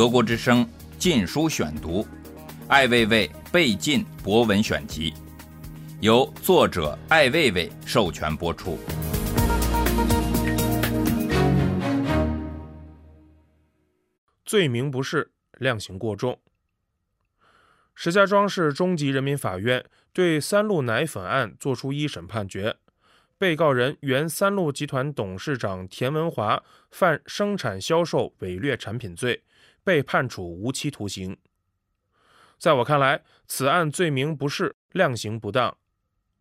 [0.00, 0.64] 德国之声
[0.98, 2.02] 《禁书选读》，
[2.68, 5.12] 艾未未被禁博文选集，
[6.00, 8.78] 由作者艾未未授权播出。
[14.46, 16.40] 罪名不是量刑过重。
[17.94, 22.74] 石家庄市中级人民法院对三鹿奶粉案作出一审判决。
[23.36, 29.42] 被告人原三鹿集团董事长田文华犯生产销售伪劣产品罪，
[29.84, 31.36] 被判处无期徒刑。
[32.58, 35.76] 在我看来，此案罪名不是量刑不当，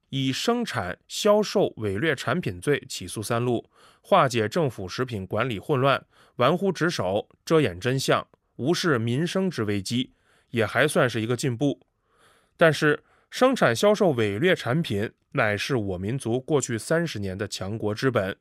[0.09, 3.69] 以生产销售伪劣产品罪起诉三鹿，
[4.01, 6.05] 化解政府食品管理混乱、
[6.35, 8.27] 玩忽职守、遮掩真相、
[8.57, 10.13] 无视民生之危机，
[10.49, 11.79] 也还算是一个进步。
[12.57, 18.35] 但是，生产销售伪劣产品乃是我民族过去三十年的强国之本，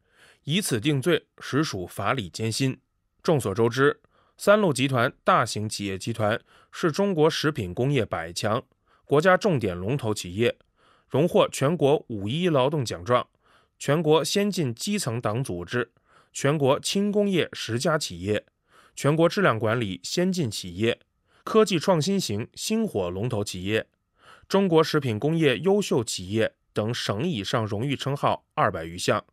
[0.45, 2.81] 以此定罪实属法理艰辛。
[3.23, 4.01] 众所周知，
[4.41, 8.63] 三鹿集团大型企业集团是中国食品工业百强、
[9.05, 10.57] 国家重点龙头企业，
[11.09, 13.27] 荣获全国五一劳动奖状、
[13.81, 15.91] 全国先进基层党组织、
[16.33, 18.47] 全国轻工业十佳企业、
[18.95, 21.01] 全国质量管理先进企业、
[21.43, 23.89] 科技创新型星火龙头企业。
[24.49, 29.25] 中国食品工业优秀企业等省以上荣誉称号二百余项，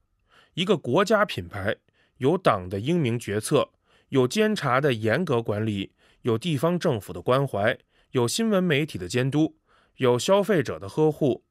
[0.56, 1.76] 一个国家品牌
[2.18, 3.70] 有党的英明决策，
[4.10, 7.78] 有监察的严格管理，有地方政府的关怀，
[8.12, 9.58] 有新闻媒体的监督，
[9.98, 11.44] 有消费者的呵护，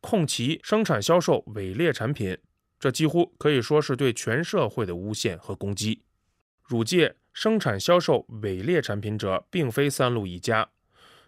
[0.00, 2.36] 控其生产销售伪劣产品，
[2.78, 6.02] 这几乎可以说是对全社会的诬陷和攻击。
[6.64, 10.68] 乳界生产销售伪劣产品者，并非三鹿一家。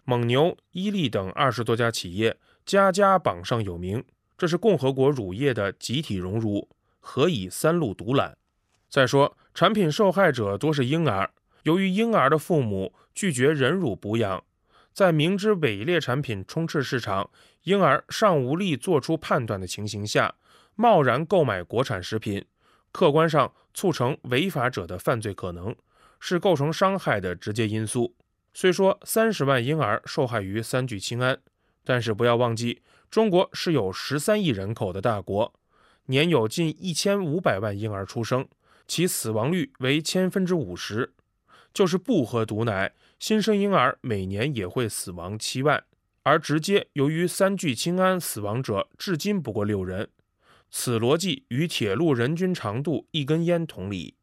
[0.05, 4.03] 蒙牛、伊利等二十多家企业，家家榜上有名。
[4.37, 6.67] 这是共和国乳业的集体荣辱，
[6.99, 8.37] 何以三鹿独揽？
[8.89, 11.29] 再说，产品受害者多是婴儿，
[11.63, 14.43] 由于婴儿的父母拒绝忍辱补养，
[14.91, 17.29] 在明知伪劣产品充斥市场，
[17.63, 20.33] 婴儿尚无力做出判断的情形下，
[20.75, 22.43] 贸然购买国产食品，
[22.91, 25.75] 客观上促成违法者的犯罪可能，
[26.19, 28.15] 是构成伤害的直接因素。
[28.55, 31.39] 虽说三十万婴儿受害于三聚氰胺，
[31.83, 32.81] 但是不要忘记，
[33.11, 35.53] 中国是有十三亿人口的大国，
[36.07, 38.47] 年有近一千五百万婴儿出生，
[38.87, 41.13] 其死亡率为千分之五十。
[41.73, 45.83] 就是不喝毒奶，新生婴儿每年也会死亡七万，
[46.21, 50.09] 而直接由于三聚氰胺死亡者至今不过六人。
[50.69, 54.15] 此逻辑与铁路人均长度一根烟同理。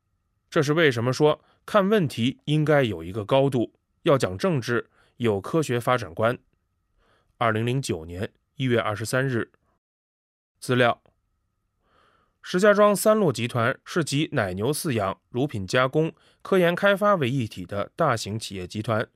[0.48, 3.72] 这是为什么说看问题应该有一个高度。
[4.02, 6.38] 要讲政治，有科学发展观。
[7.36, 9.50] 二零零九年一月二十三日，
[10.58, 11.02] 资料：
[12.42, 16.12] 石家庄三鹿集团是集奶牛饲养、乳品加工、
[16.42, 19.06] 科研开发为一体的大型企业集团，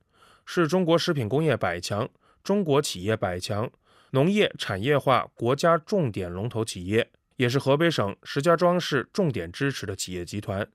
[0.45, 2.07] 是中国食品工业百强、
[2.43, 3.69] 中国企业百强、
[4.11, 10.65] 农业产业化国家重点龙头企业，也是河北省石家庄市重点支持的企业集团。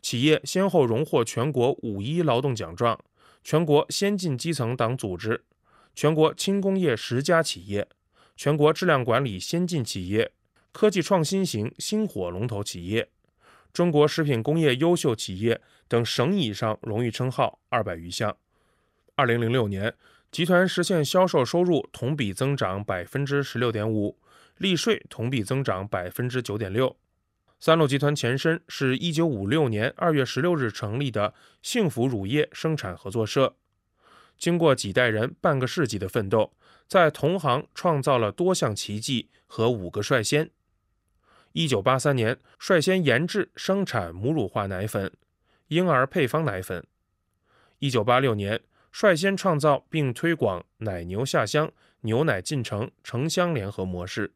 [0.00, 2.98] 企业先后荣获全国五一劳动奖状。
[3.42, 5.44] 全国先进基层党组织、
[5.94, 7.88] 全国轻工业十佳企业、
[8.36, 10.32] 全国质量管理先进企业、
[10.72, 13.10] 科技创新型星火龙头企业、
[13.72, 18.36] 中国食品工业优秀企业等省以上荣誉称号二百余项。
[19.16, 19.94] 二零零六年，
[20.30, 24.16] 集团实现销售收入同比增长百分之十六点五，
[24.58, 26.96] 利税同比增长百分之九点六。
[27.58, 33.54] 三鹿集团前身是一九五六年二月十六日成立的幸福乳业生产合作社，
[34.38, 36.54] 经过几代人半个世纪的奋斗，
[36.86, 40.50] 在同行创造了多项奇迹和五个率先。
[41.52, 45.12] 一九八三年率先研制生产母乳化奶粉、
[45.66, 46.82] 婴儿配方奶粉；
[47.80, 48.60] 一九八六年
[48.92, 51.72] 率先创造并推广奶牛下乡、
[52.02, 54.32] 牛奶进城城乡联合模式。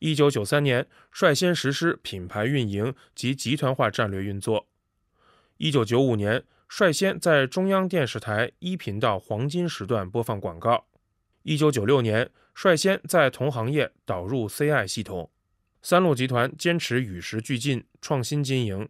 [0.00, 4.66] 一九九三年，率先实施品牌运营及集团化战略运作。
[5.56, 10.84] 一九九五年，率先在中央电视台一频道黄金时段播放广告。
[11.42, 15.30] 一九九六年，率先在同行业导入 CI 系统。
[15.80, 18.88] 三鹿集团坚持与时俱进、创新经营。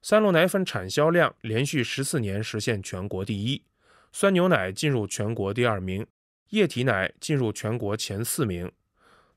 [0.00, 3.62] 三鹿奶粉产销量连续十四年实现全国第一，
[4.10, 6.06] 酸牛奶进入全国第二名，
[6.48, 8.70] 液体奶进入全国前四名。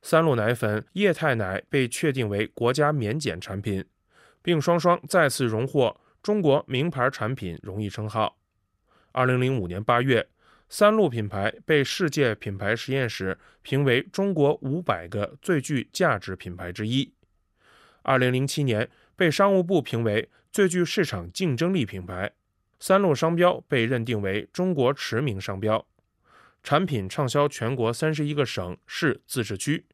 [0.01, 3.83] 三鹿奶粉、液态奶被确定为国家免检产品，
[4.41, 8.37] 并双双再次荣获中国名牌产品荣誉称号。
[9.11, 10.27] 二零零五年八月，
[10.67, 17.13] 三鹿品牌被世界品牌实验室评为中国五百个最具价值品牌之一。
[18.01, 22.31] 二零零七年，被商务部评为最具市场竞争力品牌。
[22.79, 25.87] 三鹿商标被认定为中国驰名商标，
[26.61, 29.85] 产品畅销全国三十一个省市自治区。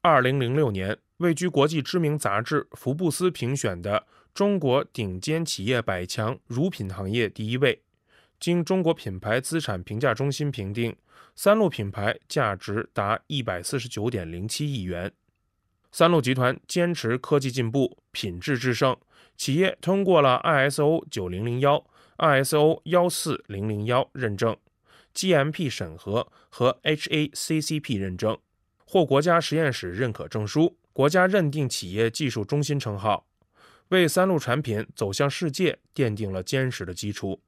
[0.00, 7.82] 二零零六年，位居国际知名杂志《福布斯》评选的中国顶尖企业百强乳品行业第一位。
[8.42, 10.96] 经中国品牌资产评价中心评定，
[11.36, 15.12] 三鹿品牌价值达一百四十九点零七亿元。
[15.92, 18.96] 三鹿集团坚持科技进步、品质制胜，
[19.36, 21.86] 企业通过了 ISO 九零零幺、
[22.18, 24.56] ISO 幺四零零幺认证、
[25.14, 28.36] GMP 审核和 HACCP 认证，
[28.84, 33.24] 获国家实验室认可证书、国家认定企业技术中心称号，
[33.90, 37.40] 为三鹿产品走向世界奠定了坚实的基础。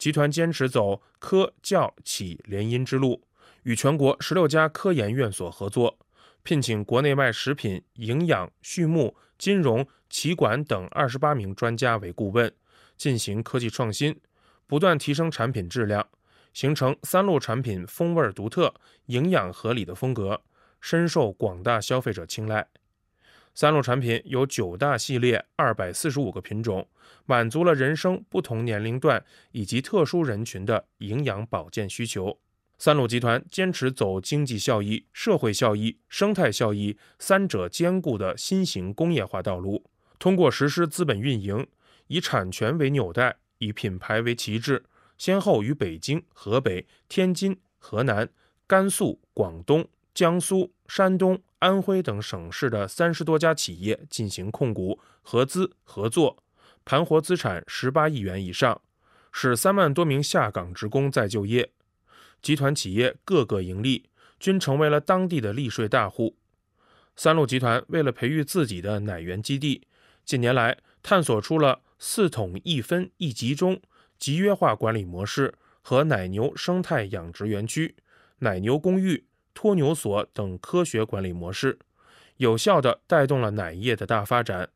[0.00, 3.22] 集团坚持走科教企联姻之路，
[3.64, 5.98] 与全国十六家科研院所合作，
[6.42, 12.50] 聘请国内外食品、营养、畜牧、金融、企管等二十八名专家为顾问，
[12.96, 14.18] 进行科技创新，
[14.66, 16.08] 不断提升产品质量，
[16.54, 18.74] 形成三鹿产品风味独特、
[19.04, 20.40] 营养合理的风格，
[20.80, 22.66] 深受广大消费者青睐。
[23.54, 26.88] 三鹿产品有九大系列，二百四十五个品种，
[27.26, 32.38] 满足了人生不同年龄段以及特殊人群的营养保健需求。
[32.78, 39.84] 三鹿集团坚持走经济效益、社会效益、生态效益三者兼顾的新型工业化道路，
[40.18, 41.66] 通过实施资本运营，
[42.06, 44.84] 以产权为纽带，以品牌为旗帜，
[45.18, 48.28] 先后与北京、河北、天津、河南、
[48.66, 49.86] 甘肃、广东。
[50.12, 56.42] 江苏、山东、安徽等省市的三十多家企业进行控股、合资、合作，
[56.86, 58.80] 盘活资产十八亿元以上，
[59.30, 61.70] 使三万多名下岗职工再就业。
[62.40, 64.08] 集团企业个个盈利，
[64.38, 66.36] 均成为了当地的利税大户。
[67.14, 69.86] 三鹿集团为了培育自己的奶源基地，
[70.24, 73.78] 近年来探索出了四统一分一集中
[74.18, 75.52] 集约化管理模式
[75.82, 77.94] 和奶牛生态养殖园区、
[78.38, 79.26] 奶牛公寓。
[79.54, 81.78] 托牛所等科学管理模式，
[82.36, 84.70] 有效地带动了奶业的大发展。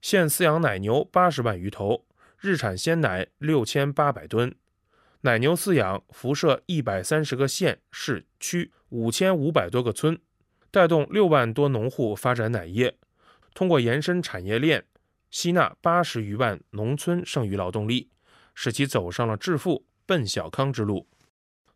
[0.00, 2.04] 现饲养奶牛八十万余头，
[2.38, 4.54] 日产鲜奶六千八百吨。
[5.22, 10.18] 奶牛饲养辐射一百三十个县市区，五千五百多个村，
[10.70, 12.96] 带动六万多农户发展奶业。
[13.54, 14.84] 通过延伸产业链，
[15.30, 18.10] 吸纳八十余万农村剩余劳动力，
[18.54, 21.06] 使其走上了致富奔小康之路。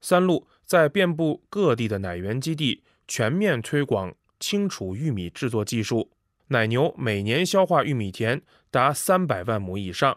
[0.01, 0.47] 三鹿。
[0.73, 6.11] 在遍布各地的奶源基地全面推广清储玉米制作技术，
[6.47, 8.41] 奶牛每年消化玉米田
[8.71, 10.17] 达三百万亩以上，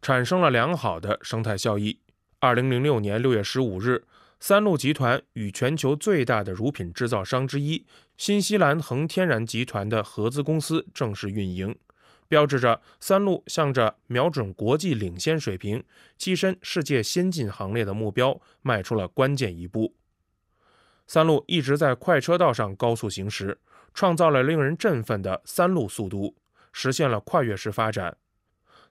[0.00, 1.98] 产生了良好的生态效益。
[2.38, 4.04] 二零零六年六月十五日，
[4.38, 7.84] 三鹿集团与全球最大的乳品制造商之一
[8.16, 11.76] 新西兰恒天然集团的合资公司正式运营。
[12.28, 15.84] 标志着三鹿向着瞄准国际领先水平、
[16.18, 19.94] 跻身世界先进行列的目标迈出了关键一步。
[21.06, 23.60] 三鹿一直在快车道上高速行驶，
[23.94, 26.34] 创造了令人振奋的三鹿速度，
[26.72, 28.16] 实现了跨越式发展。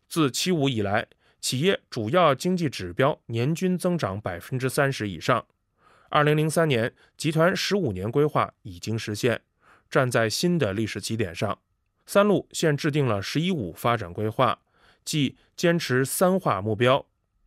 [0.07, 1.07] 自七五以来，
[1.41, 5.45] 企业主要经济指标年均增长百分之三十以上。
[6.09, 9.41] 二零零三年，集团十五年规划已经实现，
[9.89, 11.59] 站在新的历史起点上。
[12.05, 14.59] 三鹿现制定了“十一五”发展规划，
[15.03, 17.05] 即坚持三化目标，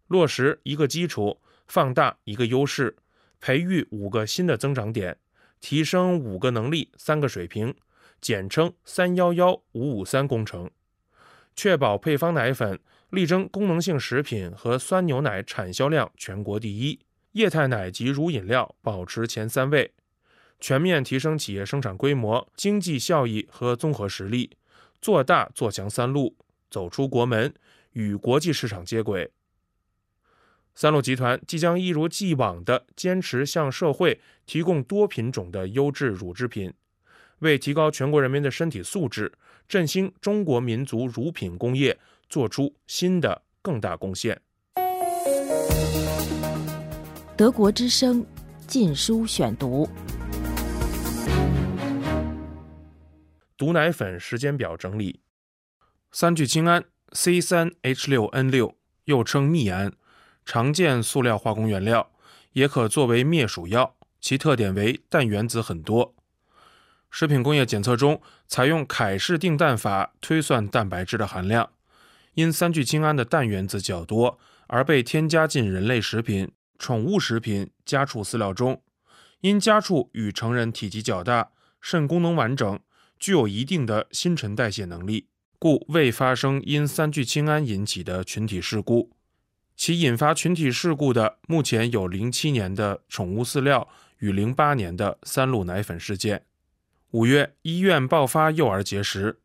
[0.08, 2.96] 落实一个基础，放大一个优势，
[3.40, 5.16] 培育五个新的增长点，
[5.60, 7.74] 提升五个能力、三个水平，
[8.20, 10.70] 简称“三幺幺五五三”工程，
[11.54, 16.98] 确保配方奶粉力争功能性食品和酸牛奶产销量全国第一，
[17.32, 19.92] 液态奶及乳饮料保持前三位。
[20.60, 24.56] 全面提升企业生产规模、经济效益和综合实力，
[25.00, 26.34] 做大做强三鹿，
[26.70, 27.54] 走出国门，
[27.92, 29.30] 与国际市场接轨。
[30.74, 36.72] 三鹿集团即将一如既往地坚持向社会提供多品种的优质乳制品，
[37.40, 39.32] 为提高全国人民的身体素质、
[39.68, 41.98] 振兴中国民族乳品工业
[42.28, 44.40] 做出新的更大贡献。
[47.36, 48.22] 德国之声
[48.66, 49.86] 《禁书选读》。
[53.58, 55.20] 毒奶粉时间表整理：
[56.12, 59.92] 三聚氰胺 C 三 H 六 N 六，又称蜜胺，
[60.44, 62.12] 常见塑料化工原料，
[62.52, 63.96] 也可作为灭鼠药。
[64.20, 66.14] 其特点为氮原子很多。
[67.10, 71.72] 食品工业检测中采用凯氏定氮法推算蛋白质的含量，
[72.34, 74.38] 因三聚氰胺的氮原子较多，
[74.68, 78.80] 而被添加进人类食品、宠物食品、家畜饲料中。
[79.40, 81.50] 因家畜与成人体积较大，
[81.80, 82.78] 肾功能完整。
[83.18, 85.26] 具有一定的新陈代谢能力，
[85.58, 89.10] 故未发生因三聚氰胺引起的群体事故。
[89.76, 96.44] 其引发群体事故的目前有零七年的宠物饲料与零八年的三鹿奶粉事件。
[97.12, 99.38] 五月，医院爆发幼儿结石。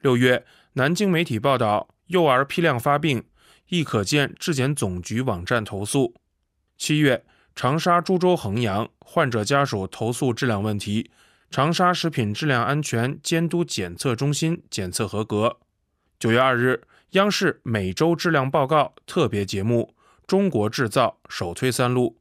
[0.00, 3.24] 六月，南京媒体报道幼儿批量发病，
[3.68, 6.14] 亦可见质检总局网站投诉。
[6.76, 11.10] 七月，长沙、株洲、衡阳患者家属投诉质量问题，
[11.52, 15.58] 长沙食品质量安全监督检测中心检测合格。
[16.18, 16.80] 九月二日，
[17.10, 19.94] 央视每周质量报告特别节目
[20.26, 22.16] 《中国制造》首推三鹿。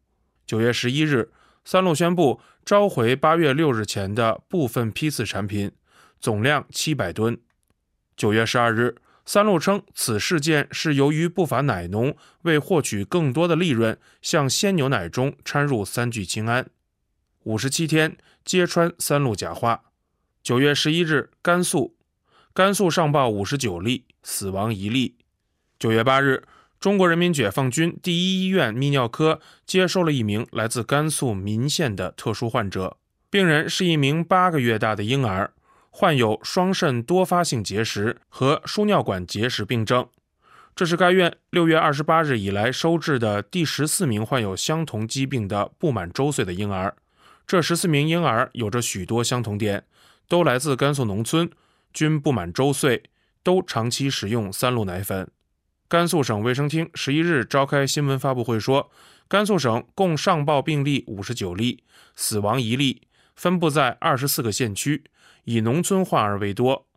[0.45, 1.31] 九月十一日。
[1.63, 5.71] 三鹿宣布召回八月六日前的部分批次产品，
[6.19, 7.39] 总量七百吨。
[8.17, 16.67] 九月十二日，三鹿称此事件是由于不法奶农为获取更多的利润，向鲜牛奶中掺入三聚氰胺。
[17.43, 19.83] 五十七天揭穿三鹿假话。
[20.43, 21.95] 九月十一日，甘肃，
[22.53, 25.15] 甘肃上报五十九例，死亡一例。
[25.79, 26.43] 九月八日。
[26.79, 32.97] 中国人民解放军第一医院泌尿科接收了一名来自甘肃岷县的特殊患者，
[33.29, 35.53] 病人是一名八个月大的婴儿，
[35.91, 40.07] 患有双肾多发性结石和输尿管结石病症。
[40.75, 46.95] 这是该院六月二十八日以来收治的第十四名患有相同疾病的不满周岁的婴儿。
[47.45, 49.85] 这十四名婴儿有着许多相同点，
[50.27, 51.49] 都来自甘肃农村，
[51.93, 53.03] 均不满周岁，
[53.43, 55.29] 都长期食用三鹿奶粉。
[55.89, 58.89] 甘肃省卫生厅十一日召开新闻发布会说，
[59.27, 61.83] 甘肃省共上报病例五十九例，
[62.15, 63.01] 死亡一例，
[63.35, 65.03] 分布在二十四个县区，
[65.43, 66.87] 以农村患儿为多。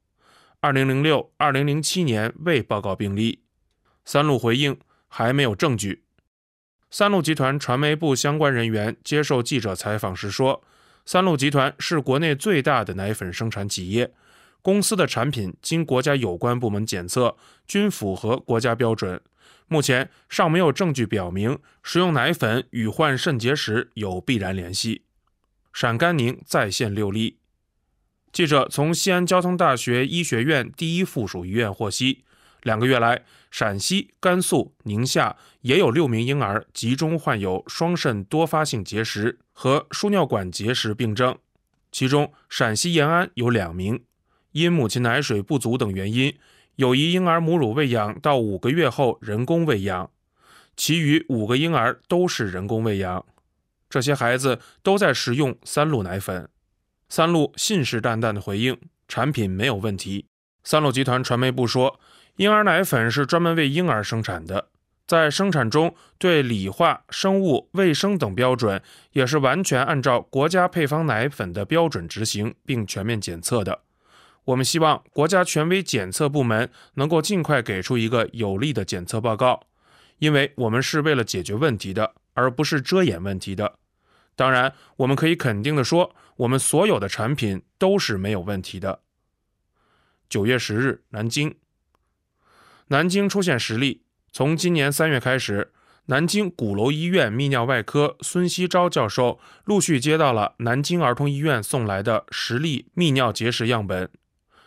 [0.60, 3.40] 二零零六、二零零七年未报告病例。
[4.04, 6.03] 三鹿回应还没有证据。
[6.96, 10.62] 三鹿集团传媒部相关人员接受记者采访时说，
[11.04, 14.12] 三鹿集团是国内最大的奶粉生产企业。
[14.62, 17.36] 公司的产品经国家有关部门检测，
[17.66, 19.20] 均符合国家标准。
[19.66, 25.02] 目前尚没有证据表明食用奶粉与患肾结石有必然联系。
[25.72, 27.38] 陕甘宁再现六例。
[28.30, 32.22] 记者从西安交通大学医学院第一附属医院获悉，
[32.64, 41.38] 两个月来，陕西、甘肃、宁夏也有六名婴儿集中患有双肾多发性结石和输尿管结石病症，
[41.92, 44.02] 其中陕西延安有两名。
[44.52, 46.34] 因母亲奶水不足等原因，
[46.76, 50.10] 有一婴儿母乳喂养到五个月后人工喂养，
[50.74, 53.24] 其余五个婴儿都是人工喂养。
[53.90, 56.48] 这些孩子都在食用三鹿奶粉。
[57.10, 60.26] 三鹿信誓旦旦地回应，产品没有问题。
[60.64, 62.00] 三鹿集团传媒部说，
[62.36, 64.68] 婴儿奶粉是专门为婴儿生产的，
[65.06, 73.82] 在生产中对理化、生物、卫生等标准也是完全按照国家配方奶粉的标准执行，并全面检测的。
[74.46, 79.68] 我们希望国家权威检测部门能够尽快给出一个有力的检测报告，
[80.18, 83.78] 因为我们是为了解决问题的，而不是遮掩问题的。
[84.34, 89.00] 当然，我们可以肯定的说，我们所有的产品都是没有问题的。
[90.28, 91.54] 九月十日，南京，
[92.88, 94.02] 南京出现十例。
[94.32, 95.72] 从今年三月开始，
[96.06, 104.10] 南京鼓楼医院泌尿外科孙希昭教授陆续接到了南京儿童医院送来的十例泌尿结石样本。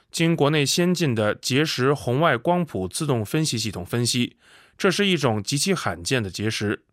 [0.09, 4.37] 经国内先进的结石红外光谱自动分析系统分析，
[4.77, 6.85] 这是一种极其罕见的结石。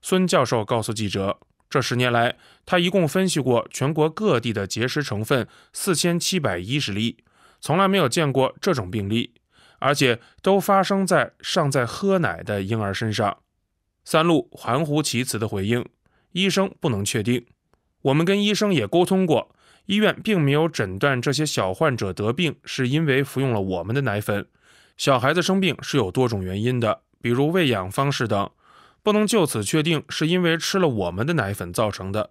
[0.00, 1.38] 孙教授告诉记者，
[1.70, 7.16] 这十年来，他一共分析过全国各地的结石成分四千七百一十例，
[7.60, 9.32] 从来没有见过这种病例，
[9.82, 13.38] 而且都发生在尚在喝奶的婴儿身上。
[14.04, 15.84] 三鹿含糊其辞的回应
[16.32, 17.44] ：“医生不能确定，
[18.02, 19.54] 我们跟医生也沟通过。”
[19.86, 24.46] 医院并没有诊断这些小患者得病是因为服用了我们的奶粉。
[24.96, 28.48] 小孩子生病是有多种原因的，比如喂养方式等，
[29.02, 32.30] 不能就此确定是因为吃了我们的奶粉造成的。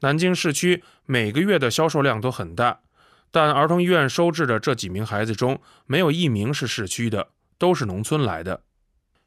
[0.00, 2.80] 南京市区每个月的销售量都很大，
[3.30, 7.28] 但儿童医院收治的这几名孩子中没有一名是市区的，
[7.58, 8.62] 都是农村来的。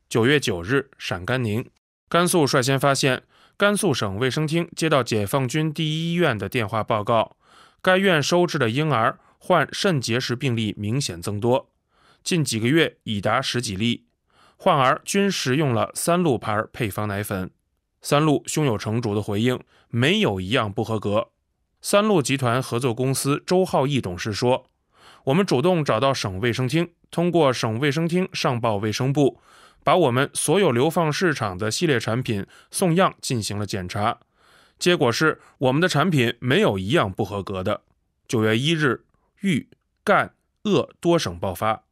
[0.08, 1.70] 九月九日，陕甘宁，
[2.08, 3.24] 甘肃率先发现，
[3.56, 7.36] 甘肃省卫生厅接到解放军第一医院的电话报告。
[7.82, 11.70] 该院收治的婴儿患肾结石病例明显增多，
[12.24, 14.06] 近几个月已达十几例，
[14.58, 17.52] 患儿均食用了三鹿牌配方奶粉。
[18.02, 21.30] 三鹿胸有成竹地回应：“没有一样不合格。”
[21.82, 24.66] 三鹿集团合作公司周浩义董事说
[25.26, 29.40] ：“我们主动找到省卫生厅，通过省卫生厅上报卫生部，
[29.84, 34.20] 把我们所有流放市场的系列产品送样进行了检查。”
[34.78, 37.82] 结果是，我们的产品没有一样不合格的。
[38.28, 39.04] 九月一日，
[39.42, 39.68] 豫、
[40.04, 40.34] 赣、
[40.64, 41.84] 鄂多省爆发。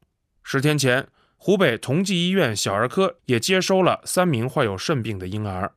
[0.44, 5.74] 十天前，湖北同济医院小儿科也接收了三名患有肾病的婴儿。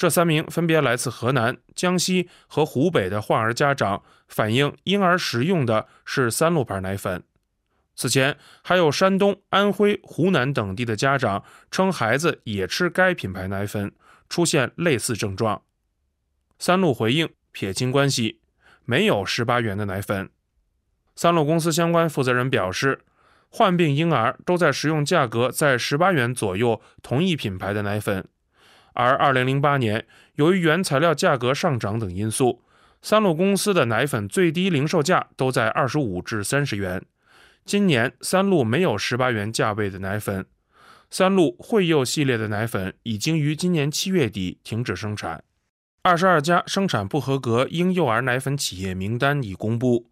[0.00, 7.22] 这三名分别来自河南、江西和湖北的患儿家长，反映婴儿食用的是三鹿牌奶粉。
[7.94, 13.92] 此前，还有山东、安徽、湖南等地的家长称孩子也吃该品牌奶粉，
[14.30, 15.60] 出现类似症状。
[16.58, 18.40] 三鹿回应撇清关系，
[18.86, 20.30] 没有十八元的奶粉。
[21.14, 23.00] 三鹿公司相关负责人表示，
[23.50, 28.26] 患病婴儿都在食用价格在十八元左右同一品牌的奶粉。
[28.94, 32.62] 而2008年，由于原材料价格上涨等因素，
[33.00, 37.02] 三鹿公司的奶粉最低零售价都在25至30元。
[37.64, 40.46] 今年三鹿没有18元价位的奶粉，
[41.10, 45.44] 三鹿惠佑系列的奶粉已经于今年七月底停止生产。
[46.02, 50.10] 二十二家生产不合格婴幼儿奶粉企业名单已公布，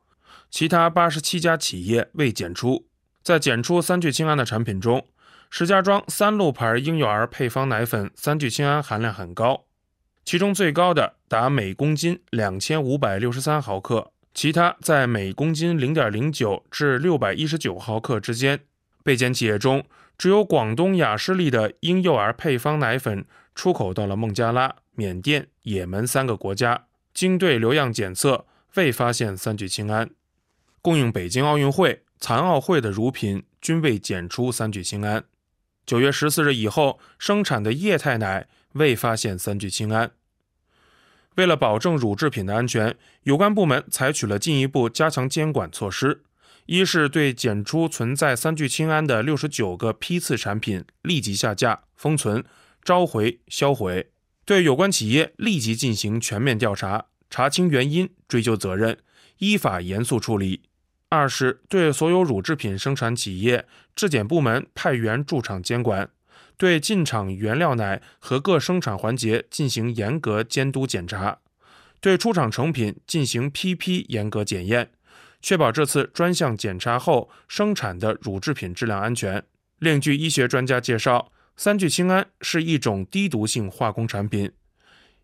[0.51, 2.87] 其他八十七家企业未检出。
[3.23, 5.07] 在检出三聚氰胺的产品中，
[5.51, 9.65] 石家庄三鹿牌婴幼儿配方奶粉三聚氰胺含量很高，
[10.25, 18.61] 其中最高的达每公斤两千五百六十三毫克，其他在每公斤零点零九至六百一十九毫克之间。
[19.03, 19.85] 被检企业中，
[20.19, 23.25] 只有广东雅诗丽的婴幼儿配方奶粉
[23.55, 30.11] 出口到了孟加拉、缅甸、也门三个国家，经对流样检测未发现三聚氰胺。
[30.83, 35.25] 供应北京奥运会、残奥会的乳品均未检出三聚氰胺。
[35.89, 40.11] 九月十四日以后生产的液态奶未发现三聚氰胺。
[41.37, 46.25] 为了保证乳制品的安全，有关部门采取了进一步加强监管措施：
[46.67, 52.45] 一是对检出存在三聚氰胺的六十九个批次产品立即下架、封存、
[52.85, 54.11] 召回、销毁；
[54.45, 58.99] 对有关企业立即进行全面调查，查清原因，追究责任，
[59.39, 60.68] 依法严肃处理。
[61.11, 66.11] 二是对所有乳制品生产企业、质检部门派员驻场监管，
[66.59, 71.39] 对进厂原料奶和各生产环节进行严格监督检查，
[72.01, 74.91] 对出厂成品进行批批严格检验，
[75.41, 79.43] 确保这次专项检查后生产的乳制品质量安全。
[79.79, 84.53] 另据医学专家介绍，三聚氰胺是一种低毒性化工产品，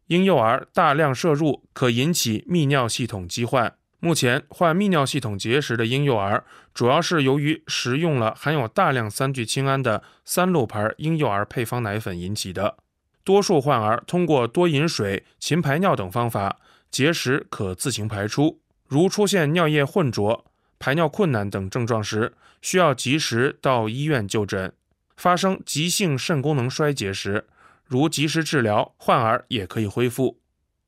[0.06, 3.74] 婴幼儿大量摄入可引起泌尿系统疾患。
[4.04, 12.76] 目前患泌尿系统结石的婴幼儿，主要是由于食用了含有大量三聚氰胺的三鹿牌婴幼儿配方奶粉引起的。
[13.24, 16.58] 多数患儿通过多饮水、勤排尿等方法，
[16.90, 18.60] 结石可自行排出。
[18.86, 20.44] 如出现尿液浑浊、
[20.78, 24.70] 排尿困难等症状时，需要及时到医院就诊。
[25.16, 27.46] 发生急性肾功能衰竭时，
[27.86, 30.38] 如及时治疗，患儿也可以恢复。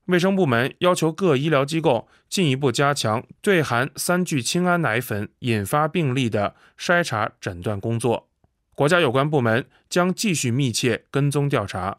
[0.06, 8.28] 卫生部门要求各医疗机构进一步加强对含三聚氰胺奶粉引发病例的筛查诊断工作。
[8.74, 11.98] 国家有关部门将继续密切跟踪调查。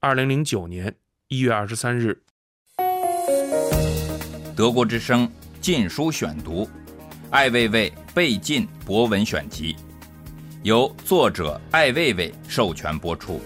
[0.00, 0.94] 二零零九年
[1.28, 2.22] 一月二十三日，
[4.56, 5.26] 德国之声
[5.60, 6.64] 《禁书选读》，
[7.30, 9.76] 艾未未被禁博文选集，
[10.62, 13.40] 由作者艾未未授权播出。